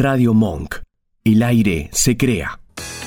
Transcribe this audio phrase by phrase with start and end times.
[0.00, 0.76] Radio Monk.
[1.24, 2.60] El aire se crea.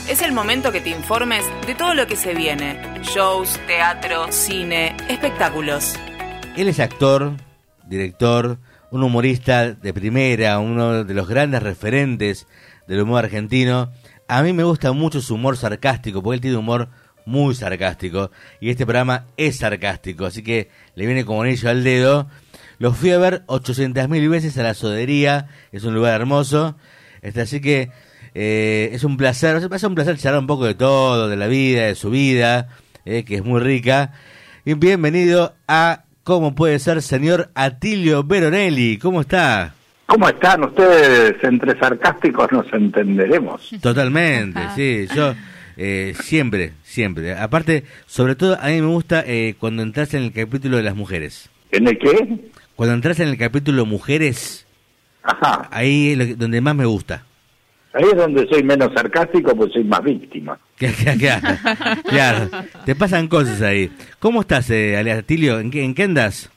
[0.09, 2.81] Es el momento que te informes de todo lo que se viene.
[3.01, 5.93] Shows, teatro, cine, espectáculos.
[6.57, 7.37] Él es actor,
[7.87, 8.57] director,
[8.91, 12.45] un humorista de primera, uno de los grandes referentes
[12.89, 13.89] del humor argentino.
[14.27, 16.89] A mí me gusta mucho su humor sarcástico, porque él tiene humor
[17.25, 18.31] muy sarcástico.
[18.59, 22.27] Y este programa es sarcástico, así que le viene como anillo al dedo.
[22.81, 26.75] Los fui a ver 800.000 veces a la sodería, es un lugar hermoso.
[27.21, 27.91] Este, así que
[28.33, 31.83] eh, es un placer, es un placer charlar un poco de todo, de la vida,
[31.83, 32.69] de su vida,
[33.05, 34.13] eh, que es muy rica.
[34.65, 38.97] Y bienvenido a ¿Cómo puede ser, señor Atilio Veronelli?
[38.97, 39.75] ¿Cómo está?
[40.07, 41.35] ¿Cómo están ustedes?
[41.43, 43.69] Entre sarcásticos nos entenderemos.
[43.79, 45.05] Totalmente, sí.
[45.15, 45.35] Yo
[45.77, 47.35] eh, siempre, siempre.
[47.35, 50.95] Aparte, sobre todo, a mí me gusta eh, cuando entras en el capítulo de las
[50.95, 51.47] mujeres.
[51.71, 52.50] ¿En el qué?
[52.81, 54.65] Cuando entras en el capítulo mujeres,
[55.21, 55.67] Ajá.
[55.69, 57.23] ahí es lo que- donde más me gusta.
[57.93, 60.57] Ahí es donde soy menos sarcástico, pues soy más víctima.
[61.19, 61.47] claro,
[62.09, 62.49] claro.
[62.83, 63.91] Te pasan cosas ahí.
[64.17, 64.97] ¿Cómo estás, eh?
[64.99, 66.49] ¿En qué, ¿En qué andas?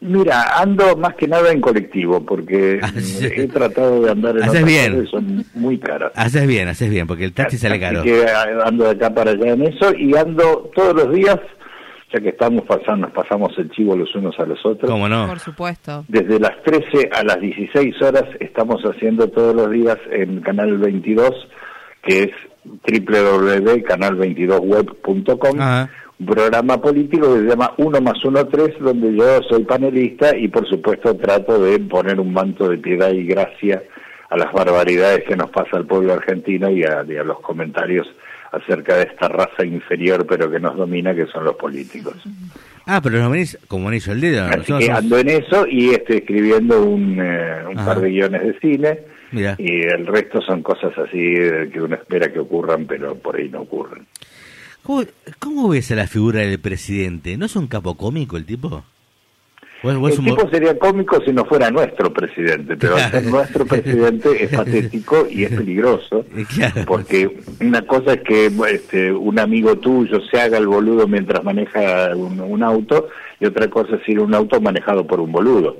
[0.00, 4.64] Mira, ando más que nada en colectivo, porque Ah, he tratado de andar en Haces
[4.64, 5.06] bien.
[5.06, 6.10] son muy caras.
[6.16, 8.02] Haces bien, haces bien, porque el taxi sale Así caro.
[8.02, 11.38] que ah, ando de acá para allá en eso y ando todos los días,
[12.12, 14.90] ya que estamos pasando, nos pasamos el chivo los unos a los otros.
[14.90, 15.26] ¿Cómo no?
[15.26, 16.04] Por supuesto.
[16.08, 21.30] Desde las 13 a las 16 horas estamos haciendo todos los días en Canal 22,
[22.02, 22.30] que es
[22.64, 25.90] www.canal22web.com, Ajá.
[26.18, 30.48] un programa político que se llama 1 más 1 3, donde yo soy panelista y
[30.48, 33.82] por supuesto trato de poner un manto de piedad y gracia
[34.30, 38.06] a las barbaridades que nos pasa al pueblo argentino y a, y a los comentarios
[38.52, 42.14] acerca de esta raza inferior pero que nos domina, que son los políticos.
[42.86, 44.44] Ah, pero nos venís como anillo al dedo.
[44.44, 48.10] Así Nosotros que somos- ando en eso y estoy escribiendo un, eh, un par de
[48.10, 48.98] guiones de cine
[49.30, 49.54] Mira.
[49.58, 53.48] y el resto son cosas así eh, que uno espera que ocurran, pero por ahí
[53.48, 54.06] no ocurren.
[54.82, 55.04] ¿Cómo,
[55.38, 57.36] cómo ves a la figura del presidente?
[57.36, 58.84] ¿No es un capo cómico el tipo?
[59.82, 63.10] ¿O es- o es El tipo sería cómico si no fuera nuestro presidente, pero al
[63.10, 66.82] ser nuestro presidente es patético y es peligroso, Eh, claro.
[66.86, 72.14] porque una cosa es que este, un amigo tuyo se haga el boludo mientras maneja
[72.14, 73.08] un, un auto
[73.40, 75.78] y otra cosa es ir a un auto manejado por un boludo.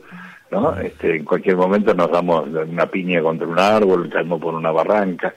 [0.51, 0.77] ¿no?
[0.81, 5.34] Este, en cualquier momento nos damos una piña contra un árbol, caemos por una barranca.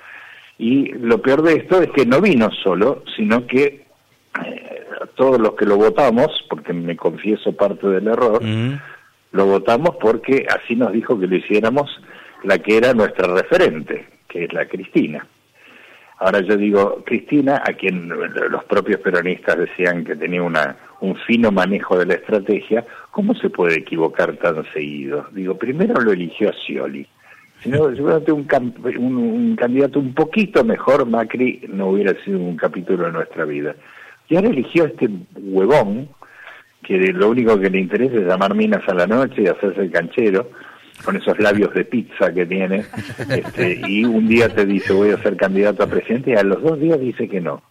[0.57, 3.85] Y lo peor de esto es que no vino solo, sino que
[4.45, 4.64] eh,
[5.15, 8.79] todos los que lo votamos, porque me confieso parte del error, Mm,
[9.31, 11.89] lo votamos porque así nos dijo que lo hiciéramos
[12.43, 15.25] la que era nuestra referente, que es la Cristina.
[16.19, 21.51] Ahora yo digo, Cristina, a quien los propios peronistas decían que tenía una, un fino
[21.51, 25.27] manejo de la estrategia, ¿cómo se puede equivocar tan seguido?
[25.31, 27.05] Digo, primero lo eligió a Scioli.
[27.61, 28.47] Si no, seguramente un,
[28.97, 33.75] un, un candidato un poquito mejor, Macri, no hubiera sido un capítulo de nuestra vida.
[34.29, 36.09] Y ahora eligió a este huevón,
[36.83, 39.91] que lo único que le interesa es llamar minas a la noche y hacerse el
[39.91, 40.49] canchero,
[41.03, 42.85] con esos labios de pizza que tiene,
[43.29, 46.61] este, y un día te dice voy a ser candidato a presidente y a los
[46.61, 47.61] dos días dice que no.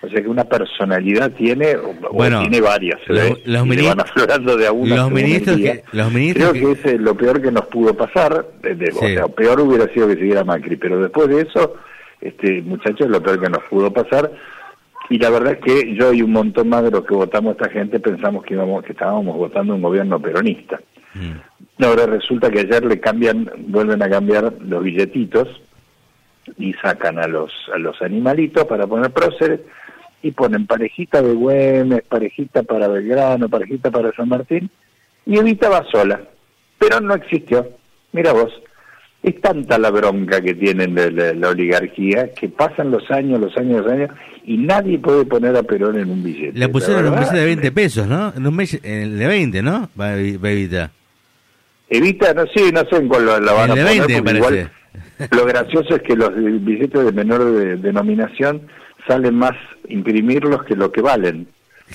[0.00, 4.00] O sea que una personalidad tiene, o, Bueno, tiene varias, se los- y mini- van
[4.00, 7.16] aflorando de a una los ministros que- los ministros Creo que- que es eh, lo
[7.16, 10.76] peor que nos pudo pasar, de- de- o sea, peor hubiera sido que siguiera Macri,
[10.76, 11.74] pero después de eso,
[12.20, 14.30] este muchachos, lo peor que nos pudo pasar,
[15.10, 17.52] y la verdad es que yo y un montón más de los que votamos a
[17.52, 20.80] esta gente pensamos que íbamos que estábamos votando un gobierno peronista.
[21.14, 21.82] mm.
[21.84, 25.48] Ahora resulta que ayer le cambian, vuelven a cambiar los billetitos
[26.56, 29.60] y sacan a los a los animalitos para poner próceres
[30.22, 34.70] y ponen parejita de Güemes, parejita para Belgrano, parejita para San Martín
[35.24, 36.20] y Evita va sola,
[36.78, 37.68] pero no existió.
[38.12, 38.50] Mira vos,
[39.22, 43.56] es tanta la bronca que tienen de la, la oligarquía que pasan los años, los
[43.56, 44.10] años, los años
[44.44, 46.58] y nadie puede poner a Perón en un billete.
[46.58, 48.32] Le pusieron un billete de 20 pesos, ¿no?
[48.36, 49.90] En un mes, en el de 20, ¿no?
[50.00, 50.90] Va- Bebita.
[51.90, 54.22] Evita, no sé, no sé en cuál la, la van El a poner, 20 me
[54.22, 54.60] porque parece.
[54.60, 54.70] igual
[55.32, 58.62] lo gracioso es que los billetes de menor de- denominación
[59.06, 59.54] salen más
[59.88, 61.46] imprimirlos que lo que valen.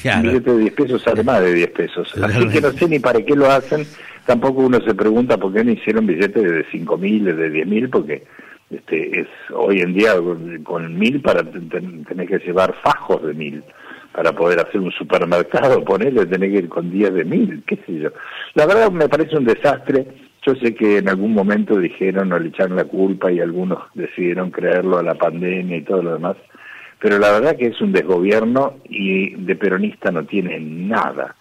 [0.02, 0.22] Claro.
[0.22, 2.12] Un billete de 10 pesos sale más de 10 pesos.
[2.22, 3.86] Así que no sé ni para qué lo hacen.
[4.26, 7.90] Tampoco uno se pregunta por qué no hicieron billetes de 5 mil, de 10 mil,
[7.90, 8.24] porque
[8.72, 13.22] este es hoy en día con- con mil para ten- ten- tenés que llevar fajos
[13.24, 13.64] de mil
[14.14, 18.00] para poder hacer un supermercado, ponerle, tenés que ir con 10 de mil, qué sé
[18.00, 18.10] yo.
[18.56, 20.06] La verdad me parece un desastre.
[20.46, 24.52] Yo sé que en algún momento dijeron o le echaron la culpa y algunos decidieron
[24.52, 26.36] creerlo a la pandemia y todo lo demás,
[27.00, 31.36] pero la verdad que es un desgobierno y de peronista no tiene nada.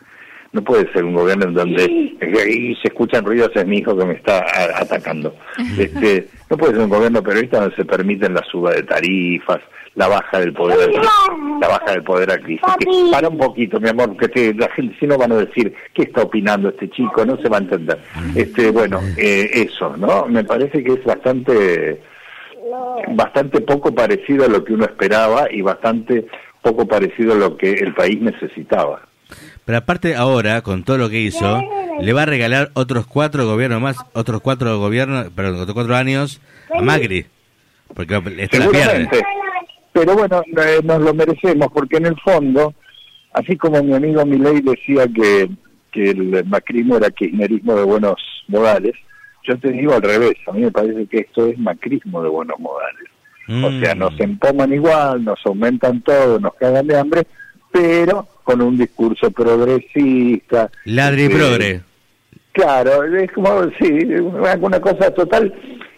[0.52, 4.04] No puede ser un gobierno en donde y se escuchan ruidos es mi hijo que
[4.04, 4.44] me está
[4.76, 5.34] atacando.
[5.78, 9.60] Este, no puede ser un gobierno peronista donde se permiten la suba de tarifas,
[9.94, 10.90] la baja del poder
[11.60, 13.10] la baja del poder adquisitivo.
[13.10, 16.22] Para un poquito, mi amor, que la gente si no van a decir qué está
[16.22, 17.98] opinando este chico, no se va a entender.
[18.34, 20.26] Este, bueno, eh, eso, ¿no?
[20.26, 22.00] Me parece que es bastante
[23.14, 26.26] bastante poco parecido a lo que uno esperaba y bastante
[26.62, 29.02] poco parecido a lo que el país necesitaba.
[29.72, 31.62] Pero aparte ahora, con todo lo que hizo,
[31.98, 36.42] le va a regalar otros cuatro gobiernos más, otros cuatro gobiernos, perdón, otros cuatro años
[36.74, 37.24] a Macri.
[37.94, 39.08] Porque este la pierde.
[39.94, 42.74] Pero bueno, eh, nos lo merecemos, porque en el fondo,
[43.32, 45.48] así como mi amigo Milei decía que,
[45.90, 48.16] que el macrismo era kirchnerismo de buenos
[48.48, 48.92] modales,
[49.44, 52.60] yo te digo al revés, a mí me parece que esto es macrismo de buenos
[52.60, 53.08] modales.
[53.48, 54.22] O sea, nos mm.
[54.22, 57.26] empoman igual, nos aumentan todo, nos cagan de hambre,
[57.72, 60.70] pero con un discurso progresista.
[60.84, 61.80] Ladri este, progre.
[62.52, 63.88] Claro, es como, sí,
[64.60, 65.54] una cosa total,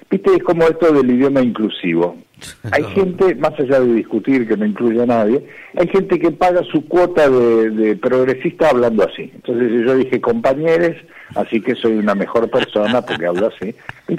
[0.08, 2.17] viste, es como esto del idioma inclusivo.
[2.70, 5.44] Hay gente, más allá de discutir que no incluye a nadie,
[5.76, 9.32] hay gente que paga su cuota de, progresista hablando así.
[9.35, 10.96] Entonces yo dije compañeros,
[11.35, 13.75] así que soy una mejor persona porque hablo así.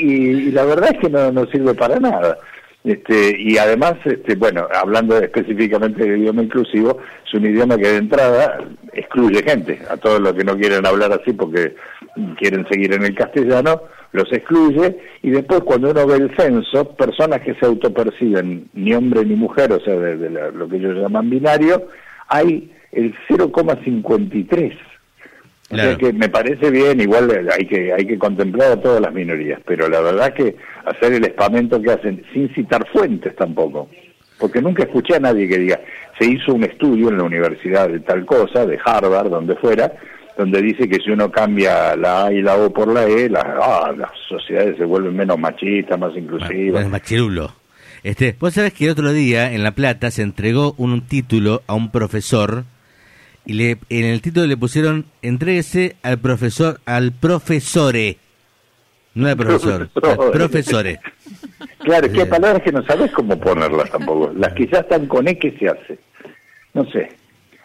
[0.00, 2.38] Y, la verdad es que no, no sirve para nada.
[2.86, 7.96] Este, y además, este, bueno, hablando específicamente del idioma inclusivo, es un idioma que de
[7.96, 8.58] entrada
[8.92, 11.74] excluye gente, a todos los que no quieren hablar así porque
[12.38, 17.40] quieren seguir en el castellano, los excluye, y después cuando uno ve el censo, personas
[17.40, 21.88] que se autoperciben ni hombre ni mujer, o sea, de, lo que ellos llaman binario,
[22.28, 24.78] hay el 0,53
[25.70, 29.12] o sea que me parece bien, igual hay que hay que contemplar a todas las
[29.12, 33.88] minorías, pero la verdad que hacer el espamento que hacen sin citar fuentes tampoco,
[34.38, 35.80] porque nunca escuché a nadie que diga,
[36.18, 39.92] se hizo un estudio en la universidad de tal cosa, de Harvard, donde fuera,
[40.36, 43.92] donde dice que si uno cambia la A y la O por la E, ah,
[43.96, 46.82] las sociedades se vuelven menos machistas, más inclusivas.
[46.82, 47.52] Más machirulo.
[48.02, 51.74] Este, vos sabés que el otro día en La Plata se entregó un título a
[51.74, 52.64] un profesor
[53.46, 58.18] y le, en el título le pusieron entréguese al profesor, al profesore.
[59.14, 61.00] No al profesor, al profesore.
[61.78, 64.32] Claro, que hay palabras que no sabes cómo ponerlas tampoco.
[64.36, 65.98] Las que ya están con E, ¿qué se hace?
[66.74, 67.08] No sé.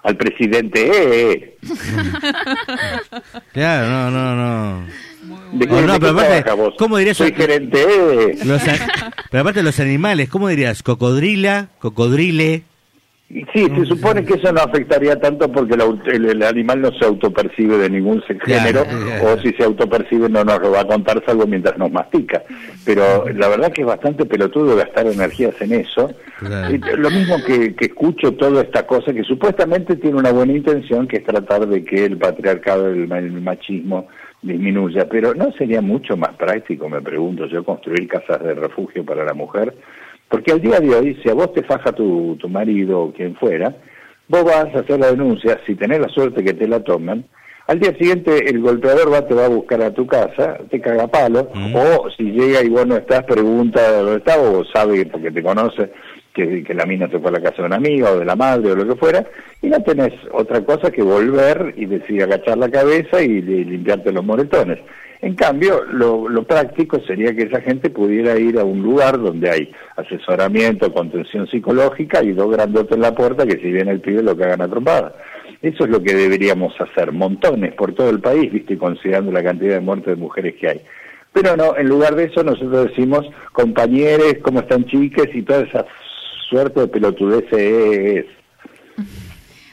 [0.04, 1.32] Al presidente E.
[1.34, 1.58] e.
[3.54, 4.88] claro, no, no, no.
[5.54, 7.18] ¿De qué, no, pero aparte, ¿cómo dirías?
[7.18, 8.38] Soy gerente E.
[9.30, 10.84] pero aparte los animales, ¿cómo dirías?
[10.84, 12.64] Cocodrila, cocodrile.
[13.54, 17.90] Sí, se supone que eso no afectaría tanto porque el, animal no se autopercibe de
[17.90, 18.84] ningún género
[19.24, 22.44] o si se autopercibe no nos lo va a contar salvo mientras nos mastica.
[22.84, 26.12] Pero la verdad que es bastante pelotudo gastar energías en eso.
[26.98, 31.18] Lo mismo que, que escucho toda esta cosa que supuestamente tiene una buena intención que
[31.18, 34.08] es tratar de que el patriarcado, el, el machismo
[34.42, 39.24] disminuya, pero ¿no sería mucho más práctico, me pregunto yo, construir casas de refugio para
[39.24, 39.74] la mujer?
[40.32, 43.36] Porque al día de hoy, si a vos te faja tu, tu marido o quien
[43.36, 43.76] fuera,
[44.30, 47.26] vos vas a hacer la denuncia, si tenés la suerte que te la toman,
[47.68, 51.08] al día siguiente el golpeador va, te va a buscar a tu casa, te caga
[51.08, 51.76] palo, mm.
[51.76, 55.92] o si llega y vos no estás, pregunta dónde está, o sabe porque te conoce
[56.34, 58.38] que, que la mina se fue a la casa de una amiga o de la
[58.38, 59.26] madre o lo que fuera,
[59.62, 64.24] y no tenés otra cosa que volver y decir agachar la cabeza y limpiarte los
[64.24, 64.80] moretones.
[65.22, 69.72] En cambio, lo, práctico sería que esa gente pudiera ir a un lugar donde hay
[69.96, 74.36] asesoramiento, contención psicológica y dos grandotes en la puerta que si viene el pibe lo
[74.36, 75.14] que hagan trompada.
[75.62, 79.76] Eso es lo que deberíamos hacer, montones por todo el país, viste, considerando la cantidad
[79.76, 80.82] de muertes de mujeres que hay.
[81.34, 85.30] Pero no, en lugar de eso nosotros decimos, compañeros, ¿cómo están chiques?
[85.36, 85.86] Y toda esa
[86.50, 88.26] suerte de pelotudeces.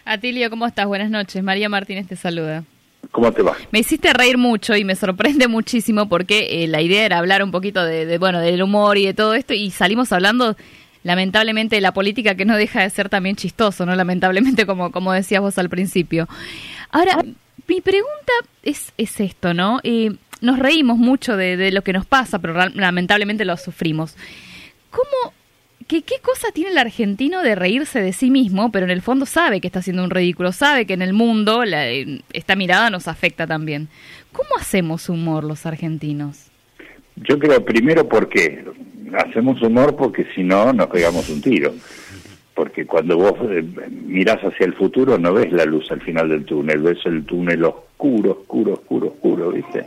[0.04, 0.86] Atilio, ¿cómo estás?
[0.86, 1.42] Buenas noches.
[1.42, 2.64] María Martínez te saluda.
[3.10, 3.56] ¿Cómo te va?
[3.70, 7.50] Me hiciste reír mucho y me sorprende muchísimo porque eh, la idea era hablar un
[7.50, 10.56] poquito de, bueno, del humor y de todo esto y salimos hablando
[11.04, 13.94] lamentablemente de la política que no deja de ser también chistoso, ¿no?
[13.94, 16.28] Lamentablemente como, como decías vos al principio.
[16.90, 17.22] Ahora,
[17.66, 19.80] mi pregunta es, es esto, ¿no?
[19.84, 24.16] Eh, nos reímos mucho de, de, lo que nos pasa, pero lamentablemente lo sufrimos.
[24.90, 25.32] ¿Cómo
[25.88, 29.62] ¿Qué, cosa tiene el argentino de reírse de sí mismo, pero en el fondo sabe
[29.62, 31.64] que está haciendo un ridículo, sabe que en el mundo
[32.34, 33.88] esta mirada nos afecta también?
[34.30, 36.50] ¿Cómo hacemos humor los argentinos?
[37.16, 38.66] Yo creo primero porque
[39.14, 41.72] hacemos humor porque si no nos pegamos un tiro.
[42.54, 46.44] Porque cuando vos eh, mirás hacia el futuro no ves la luz al final del
[46.44, 49.86] túnel, ves el túnel oscuro, oscuro, oscuro, oscuro, ¿viste?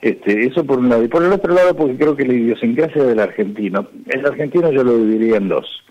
[0.00, 1.04] Este, eso por un lado.
[1.04, 4.84] Y por el otro lado, porque creo que la idiosincrasia del argentino, el argentino yo
[4.84, 5.84] lo dividiría en dos.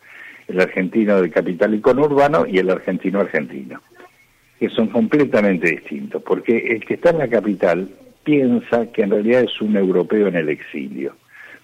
[0.47, 3.81] El argentino del capital y conurbano y el argentino argentino.
[4.59, 7.87] que son completamente distintos, porque el que está en la capital
[8.23, 11.15] piensa que en realidad es un europeo en el exilio,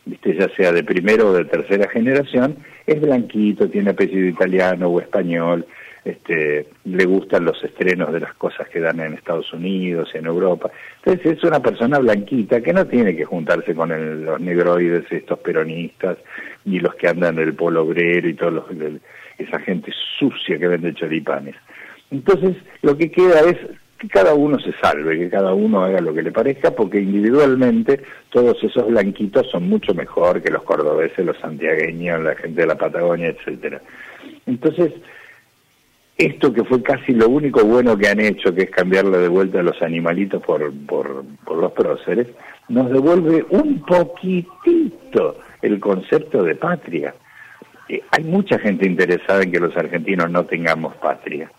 [0.05, 0.35] ¿viste?
[0.35, 5.65] ya sea de primera o de tercera generación, es blanquito, tiene apellido italiano o español,
[6.05, 10.69] este, le gustan los estrenos de las cosas que dan en Estados Unidos, en Europa.
[10.97, 16.17] Entonces es una persona blanquita que no tiene que juntarse con los negroides, estos peronistas,
[16.65, 18.65] ni los que andan del polo obrero y todos los,
[19.37, 21.55] esa gente sucia que vende choripanes.
[22.11, 23.57] Entonces lo que queda es
[23.97, 28.01] que cada uno se salve, que cada uno haga lo que le parezca, porque individualmente
[28.29, 32.77] todos esos blanquitos son mucho mejor que los cordobeses, los santiagueños, la gente de la
[32.77, 33.81] Patagonia, etcétera.
[34.45, 34.91] Entonces,
[36.17, 39.59] esto que fue casi lo único bueno que han hecho, que es cambiarle de vuelta
[39.59, 42.27] a los animalitos por, por, los próceres,
[42.69, 47.15] nos devuelve un poquitito el concepto de patria.
[47.89, 51.51] Eh, hay mucha gente interesada en que los argentinos no tengamos patria,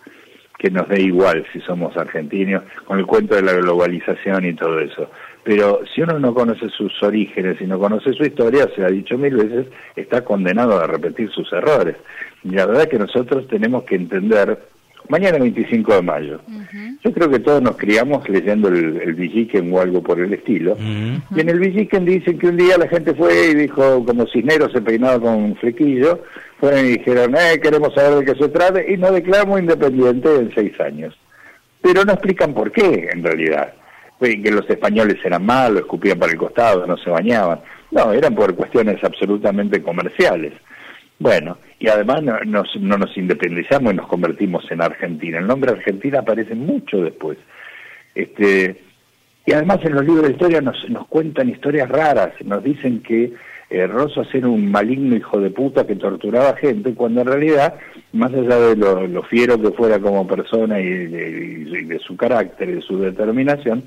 [0.57, 4.79] que nos dé igual si somos argentinos, con el cuento de la globalización y todo
[4.79, 5.11] eso.
[5.45, 9.19] Pero si uno no conoce sus orígenes y no conoce su historia, se ha dicho
[9.19, 11.97] mil veces, está condenado a repetir sus errores.
[12.43, 14.59] Y la verdad que nosotros tenemos que entender,
[15.11, 16.41] mañana 25 de mayo,
[17.05, 20.79] yo creo que todos nos criamos leyendo el, el Villiquen o algo por el estilo,
[20.79, 24.73] y en el Villiquen dicen que un día la gente fue y dijo, como Cisneros
[24.73, 26.23] se peinaba con flequillo,
[26.59, 30.55] fueron y dijeron, eh, queremos saber de qué se trata, y nos declaramos independientes en
[30.55, 31.15] seis años.
[31.83, 33.75] Pero no explican por qué, en realidad.
[34.25, 37.61] Que los españoles eran malos, escupían para el costado, no se bañaban.
[37.91, 40.55] No, eran por cuestiones absolutamente comerciales.
[41.19, 45.39] Bueno, y además no nos, no nos independizamos y nos convertimos en Argentina.
[45.39, 47.39] El nombre Argentina aparece mucho después.
[48.15, 48.81] Este,
[49.47, 53.33] y además en los libros de historia nos, nos cuentan historias raras, nos dicen que
[53.71, 57.75] eh, Rosas era un maligno hijo de puta que torturaba gente, cuando en realidad,
[58.13, 62.83] más allá de lo, fiero que fuera como persona y de, su carácter y de
[62.83, 63.83] su determinación,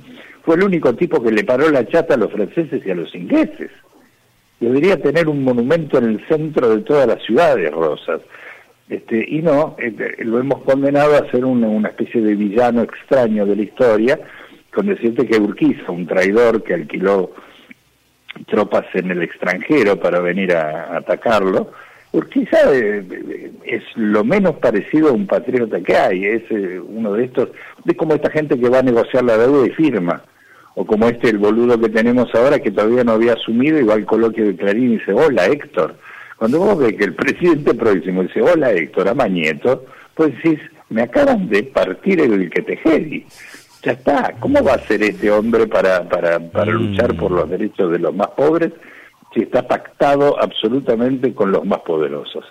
[0.48, 3.14] fue el único tipo que le paró la chata a los franceses y a los
[3.14, 3.70] ingleses
[4.62, 8.22] debería tener un monumento en el centro de toda la ciudad de Rosas.
[8.88, 13.58] Este, y no, este, lo hemos condenado a ser una, especie de villano extraño de
[13.58, 14.22] la historia,
[14.74, 17.34] con decirte que Urquiza, un traidor que alquiló
[18.46, 21.74] tropas en el extranjero para venir a, atacarlo,
[22.14, 27.12] Urquiza eh, eh, es lo menos parecido a un patriota que hay, es eh, uno
[27.12, 27.50] de estos,
[27.84, 30.24] de como esta gente que va a negociar la deuda y firma
[30.80, 33.96] o como este el boludo que tenemos ahora que todavía no había asumido y va
[33.96, 35.96] al coloquio de Clarín y dice, hola Héctor.
[36.38, 41.02] Cuando vos ves que el presidente próximo dice, hola Héctor, a Mañeto, pues decís, me
[41.02, 43.26] acaban de partir el que te.
[43.82, 46.76] Ya está, ¿cómo va a ser este hombre para, para, para mm.
[46.76, 48.72] luchar por los derechos de los más pobres
[49.34, 52.46] si está pactado absolutamente con los más poderosos?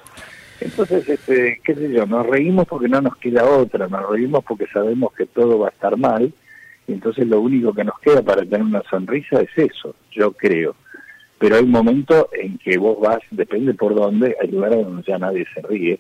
[0.61, 4.66] Entonces, este, qué sé yo, nos reímos porque no nos queda otra, nos reímos porque
[4.73, 6.33] sabemos que todo va a estar mal,
[6.87, 10.75] y entonces lo único que nos queda para tener una sonrisa es eso, yo creo.
[11.38, 15.19] Pero hay un momento en que vos vas, depende por dónde, hay lugares donde ya
[15.19, 15.99] nadie se ríe.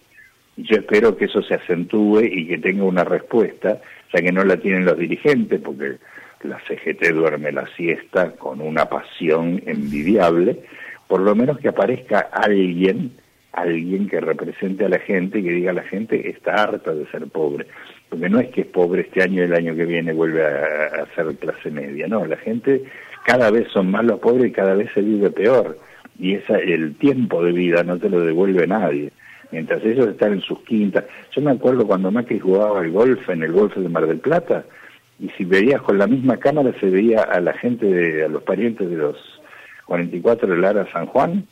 [0.56, 3.80] Y yo espero que eso se acentúe y que tenga una respuesta,
[4.14, 5.96] ya que no la tienen los dirigentes, porque
[6.42, 10.62] la CGT duerme la siesta con una pasión envidiable,
[11.06, 13.12] por lo menos que aparezca alguien,
[13.56, 17.06] alguien que represente a la gente y que diga a la gente está harta de
[17.06, 17.66] ser pobre
[18.08, 21.06] porque no es que es pobre este año y el año que viene vuelve a,
[21.14, 22.84] ser clase media, no, la gente
[23.24, 25.78] cada vez son más los pobres y cada vez se vive peor,
[26.18, 29.12] y esa, el tiempo de vida no te lo devuelve nadie,
[29.50, 31.04] mientras ellos están en sus quintas.
[31.32, 34.64] Yo me acuerdo cuando Macri jugaba al golf en el golf de Mar del Plata,
[35.18, 38.42] y si veías con la misma cámara se veía a la gente, de, a los
[38.44, 39.16] parientes de los
[39.86, 41.46] 44 de Lara San Juan,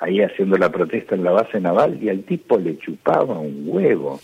[0.00, 4.18] ahí haciendo la protesta en la base naval, y al tipo le chupaba un huevo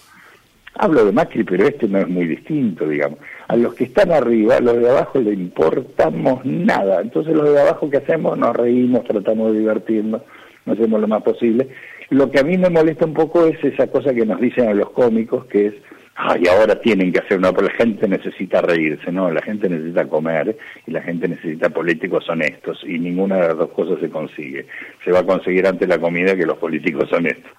[0.78, 3.18] Hablo de Macri, pero este no es muy distinto, digamos.
[3.48, 7.00] A los que están arriba, a los de abajo le importamos nada.
[7.00, 10.22] Entonces los de abajo que hacemos, nos reímos, tratamos de divertirnos,
[10.66, 11.68] no hacemos lo más posible.
[12.10, 14.74] Lo que a mí me molesta un poco es esa cosa que nos dicen a
[14.74, 15.74] los cómicos, que es,
[16.16, 20.06] ay, ahora tienen que hacer una, pero la gente necesita reírse, no, la gente necesita
[20.06, 20.56] comer
[20.86, 24.66] y la gente necesita políticos honestos y ninguna de las dos cosas se consigue.
[25.04, 27.52] Se va a conseguir antes la comida que los políticos honestos.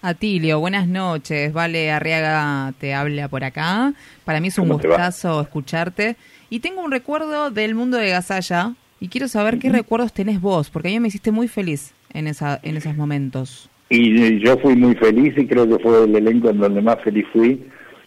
[0.00, 1.52] Atilio, buenas noches.
[1.52, 3.94] Vale Arriaga te habla por acá.
[4.24, 6.16] Para mí es un gustazo escucharte.
[6.50, 10.70] Y tengo un recuerdo del mundo de Gasalla y quiero saber qué recuerdos tenés vos,
[10.70, 13.70] porque a mí me hiciste muy feliz en, esa, en esos momentos.
[13.90, 17.26] Y yo fui muy feliz y creo que fue el elenco en donde más feliz
[17.32, 17.66] fui.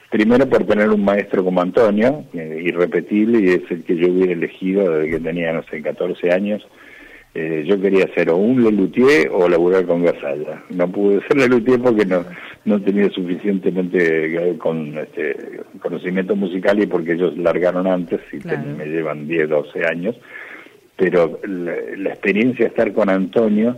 [0.10, 4.34] Primero por tener un maestro como Antonio, eh, irrepetible, y es el que yo hubiera
[4.34, 6.68] elegido desde que tenía, no sé, 14 años
[7.34, 10.64] eh, yo quería ser o un Lelutier o laburar con Gasalla.
[10.70, 12.26] No pude ser Lelutier porque no,
[12.66, 18.86] no tenía suficientemente eh, con este, conocimiento musical y porque ellos largaron antes y me
[18.86, 20.16] llevan 10, 12 años,
[20.98, 23.78] pero la, experiencia de estar con Antonio,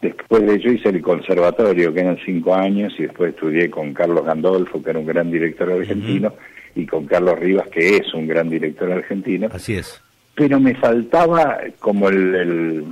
[0.00, 4.24] después de ello hice el conservatorio, que eran cinco años, y después estudié con Carlos
[4.24, 6.34] Gandolfo, que era un gran director argentino,
[6.74, 9.48] y con Carlos Rivas, que es un gran director argentino.
[9.52, 10.00] Así es.
[10.34, 12.84] Pero me faltaba como el, el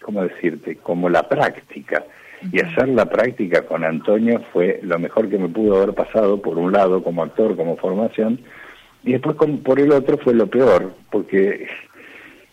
[0.00, 0.76] ¿cómo decirte?
[0.76, 2.04] Como la práctica
[2.52, 6.58] y hacer la práctica con Antonio fue lo mejor que me pudo haber pasado, por
[6.58, 8.40] un lado, como actor, como formación,
[9.04, 11.66] y después por el otro fue lo peor, porque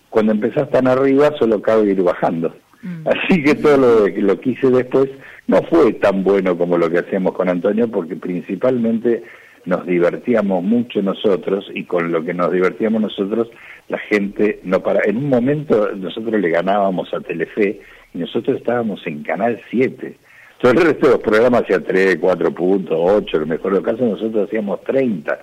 [0.09, 2.55] cuando empezás tan arriba solo cabe ir bajando.
[2.83, 3.07] Mm.
[3.07, 5.09] Así que todo lo, lo que hice después
[5.47, 9.23] no fue tan bueno como lo que hacíamos con Antonio, porque principalmente
[9.65, 13.49] nos divertíamos mucho nosotros y con lo que nos divertíamos nosotros
[13.87, 17.79] la gente no para en un momento nosotros le ganábamos a Telefe
[18.13, 20.17] y nosotros estábamos en Canal 7.
[20.61, 23.85] Todo el resto de los programas hacía 3, 4 puntos, 8, lo mejor de los
[23.85, 25.39] casos nosotros hacíamos 30,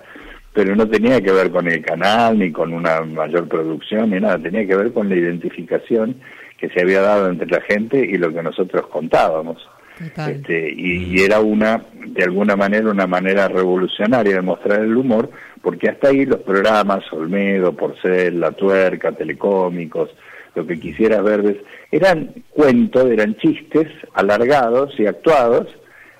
[0.53, 4.39] pero no tenía que ver con el canal, ni con una mayor producción, ni nada,
[4.39, 6.15] tenía que ver con la identificación
[6.61, 9.67] que se había dado entre la gente y lo que nosotros contábamos.
[9.99, 15.31] Este, y, y, era una, de alguna manera, una manera revolucionaria de mostrar el humor,
[15.61, 20.11] porque hasta ahí los programas, Olmedo, Porcel, La Tuerca, Telecómicos,
[20.53, 25.67] lo que quisieras ver, eran cuentos, eran chistes alargados y actuados,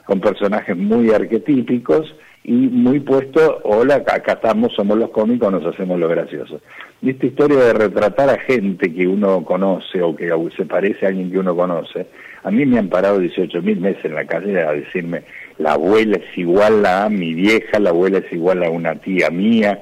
[0.06, 6.00] con personajes muy arquetípicos y muy puestos, hola, acá estamos, somos los cómicos, nos hacemos
[6.00, 6.62] los graciosos.
[7.02, 11.10] Y esta historia de retratar a gente que uno conoce o que se parece a
[11.10, 12.08] alguien que uno conoce,
[12.44, 15.24] a mí me han parado 18 mil meses en la calle a decirme,
[15.60, 19.80] la abuela es igual a mi vieja, la abuela es igual a una tía mía,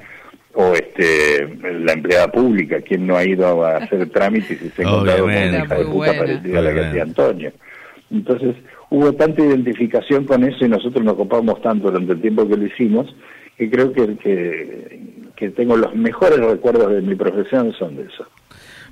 [0.54, 1.48] o este
[1.80, 5.30] la empleada pública, quien no ha ido a hacer trámites y se ha encontrado con
[5.30, 7.52] una hija de puta parecida a la que hacía Antonio.
[8.12, 8.56] Entonces,
[8.90, 12.66] hubo tanta identificación con eso y nosotros nos ocupamos tanto durante el tiempo que lo
[12.66, 13.14] hicimos,
[13.58, 15.00] que creo que, que,
[15.36, 18.26] que tengo los mejores recuerdos de mi profesión son de eso.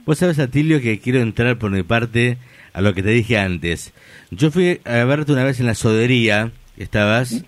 [0.05, 2.37] Vos sabes, Atilio, que quiero entrar por mi parte
[2.73, 3.93] a lo que te dije antes.
[4.31, 7.43] Yo fui a verte una vez en la sodería, estabas,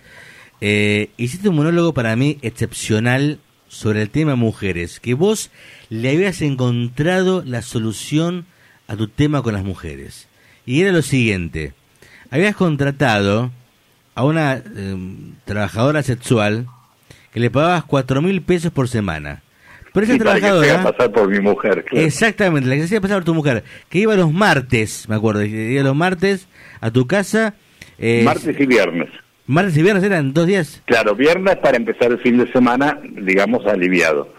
[0.60, 5.50] eh, hiciste un monólogo para mí excepcional sobre el tema mujeres, que vos
[5.88, 8.44] le habías encontrado la solución
[8.88, 10.28] a tu tema con las mujeres.
[10.66, 11.72] Y era lo siguiente,
[12.30, 13.50] habías contratado
[14.14, 16.66] a una em, trabajadora sexual
[17.32, 19.42] que le pagabas cuatro mil pesos por semana.
[19.92, 20.82] Pero esa trabajadora...
[20.84, 24.32] pasar por mi mujer, Exactamente, la que hacía pasar por tu mujer, que iba los
[24.32, 26.46] martes, me acuerdo, que iba los martes
[26.80, 27.54] a tu casa.
[27.98, 29.08] Eh, martes y viernes.
[29.46, 30.80] Martes y viernes eran dos días.
[30.84, 34.32] Claro, viernes para empezar el fin de semana, digamos, aliviado.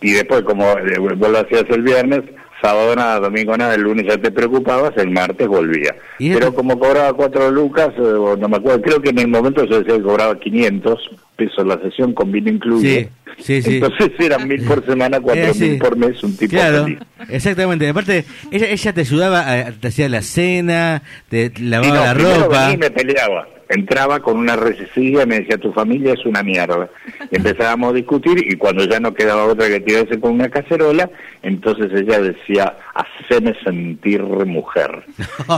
[0.00, 2.22] Y después, como vos lo hacías el viernes,
[2.62, 5.94] sábado nada, domingo nada, el lunes ya te preocupabas, el martes volvía.
[6.18, 9.80] Pero como cobraba cuatro lucas, eh, no me acuerdo, creo que en el momento yo
[9.80, 13.08] decía que cobraba 500 pesos la sesión con vino incluido.
[13.38, 16.86] Sí, sí, Entonces eran mil por semana, cuatro mil por mes, un tipo Claro,
[17.28, 17.88] exactamente.
[17.88, 22.72] Aparte, ella, ella te ayudaba, te hacía la cena, te lavaba la ropa.
[22.72, 26.88] Y me peleaba entraba con una recesiva y me decía, tu familia es una mierda.
[27.30, 31.10] Y empezábamos a discutir y cuando ya no quedaba otra que tirarse con una cacerola,
[31.42, 35.04] entonces ella decía, haceme sentir mujer.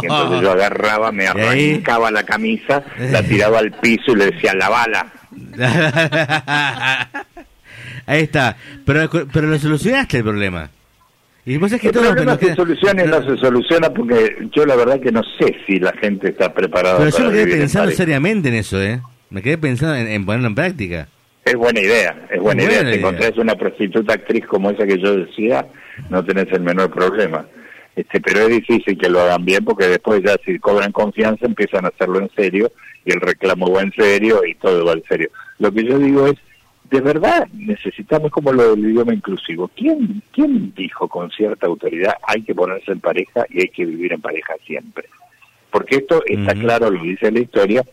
[0.03, 4.55] Y entonces yo agarraba, me arrancaba la camisa, la tiraba al piso y le decía,
[4.55, 5.07] la bala.
[8.07, 8.57] Ahí está.
[8.85, 10.71] Pero, pero lo solucionaste el problema.
[11.47, 14.65] Y vos es que el todo problema se soluciona y no se soluciona porque yo
[14.65, 17.91] la verdad que no sé si la gente está preparada Pero yo me quedé pensando
[17.91, 19.01] seriamente en eso, ¿eh?
[19.29, 21.09] Me quedé pensando en, ponerlo en práctica.
[21.45, 22.91] Es buena idea, es buena, idea.
[22.91, 25.67] Si encontrás una prostituta actriz como esa que yo decía,
[26.09, 27.47] no tenés el menor problema.
[27.95, 31.85] Este, pero es difícil que lo hagan bien porque después ya si cobran confianza empiezan
[31.85, 32.73] a hacerlo en serio
[33.05, 35.31] y el reclamo va en serio y todo va en serio.
[35.59, 36.35] Lo que yo digo es,
[36.91, 39.69] de verdad necesitamos como lo del idioma inclusivo.
[39.69, 44.13] ¿Quién, ¿Quién dijo con cierta autoridad hay que ponerse en pareja y hay que vivir
[44.13, 45.09] en pareja siempre?
[45.71, 47.85] Porque esto está claro, lo dice la historia,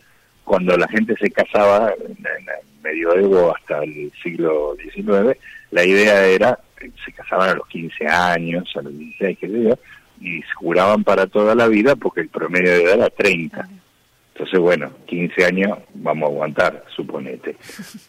[0.43, 5.37] cuando la gente se casaba en, el medioevo hasta el siglo XIX,
[5.71, 6.59] la idea era,
[7.03, 9.79] se casaban a los 15 años, a los 16, qué sé yo,
[10.19, 13.67] y juraban para toda la vida porque el promedio de edad era 30.
[14.33, 17.55] Entonces, bueno, 15 años vamos a aguantar, suponete.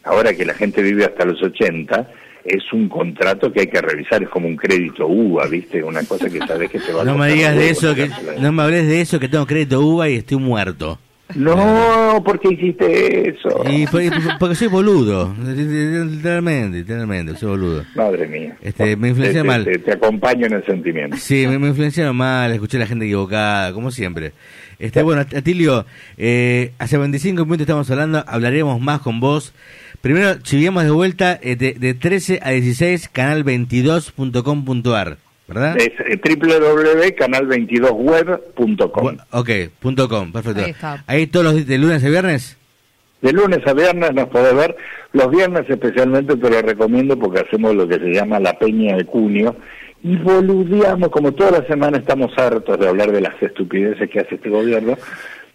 [0.03, 2.09] Ahora que la gente vive hasta los 80,
[2.45, 5.83] es un contrato que hay que revisar, es como un crédito UVA, ¿viste?
[5.83, 8.09] Una cosa que sabes que te va a No me digas de eso, que,
[8.39, 10.99] no me hables de eso, que tengo crédito UVA y estoy muerto.
[11.35, 13.63] No, ¿por qué hiciste eso?
[13.67, 17.85] Y porque soy boludo, literalmente, literalmente, soy boludo.
[17.95, 18.55] Madre mía.
[18.61, 19.63] Este, me influenciaron mal.
[19.63, 21.17] Te, acompaño en el sentimiento.
[21.17, 24.33] Sí, me, influenciaron mal, escuché a la gente equivocada, como siempre.
[24.79, 25.85] Este, bueno, Atilio,
[26.17, 29.53] eh, hace 25 minutos estamos hablando, hablaremos más con vos.
[30.01, 35.17] Primero, chiviamos de vuelta eh, de, de 13 a 16, canal22.com.ar.
[35.47, 35.77] ¿verdad?
[35.77, 39.17] Es eh, www.canal22web.com.
[39.31, 40.63] Ok, punto com, perfecto.
[41.07, 42.57] Ahí, todos los de lunes a viernes.
[43.21, 44.75] De lunes a viernes nos podés ver,
[45.13, 49.05] los viernes especialmente te lo recomiendo porque hacemos lo que se llama la peña de
[49.05, 49.55] junio
[50.03, 54.35] y boludeamos, como toda la semana estamos hartos de hablar de las estupideces que hace
[54.35, 54.97] este gobierno,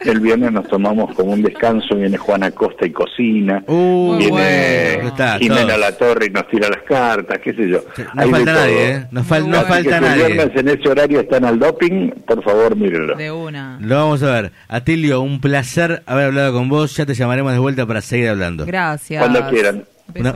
[0.00, 5.00] el viernes nos tomamos como un descanso, viene Juana Costa y cocina, uh, viene
[5.38, 7.80] Jimena La Torre y nos tira las cartas, qué sé yo.
[8.14, 9.06] no falta nadie, ¿eh?
[9.10, 10.26] No, falta nadie.
[10.26, 13.16] El viernes en ese horario están al doping, por favor mírenlo.
[13.16, 13.78] De una.
[13.82, 14.52] Lo vamos a ver.
[14.68, 18.64] Atilio, un placer haber hablado con vos, ya te llamaremos de vuelta para seguir hablando.
[18.64, 19.20] Gracias.
[19.20, 19.84] Cuando quieran.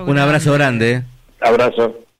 [0.06, 0.92] un abrazo grande.
[0.92, 1.02] ¿eh?
[1.40, 2.02] Abrazo.